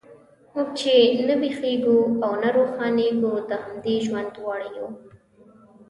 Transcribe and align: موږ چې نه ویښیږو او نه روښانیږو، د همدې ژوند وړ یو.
موږ 0.53 0.67
چې 0.79 0.93
نه 1.27 1.35
ویښیږو 1.41 1.99
او 2.23 2.31
نه 2.41 2.49
روښانیږو، 2.57 3.33
د 3.49 3.51
همدې 3.63 3.95
ژوند 4.05 4.33
وړ 4.45 4.61
یو. 4.77 4.87